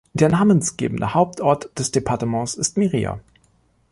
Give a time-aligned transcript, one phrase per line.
[0.13, 3.19] Der namensgebende Hauptort des Departements ist Mirriah.